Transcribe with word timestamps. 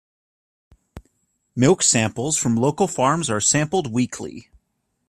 Milk 1.55 1.83
samples 1.83 2.35
from 2.35 2.55
local 2.55 2.87
farms 2.87 3.29
are 3.29 3.39
sampled 3.39 3.93
weekly. 3.93 4.49